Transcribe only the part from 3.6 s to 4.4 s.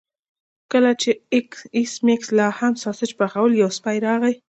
یو سپی راغی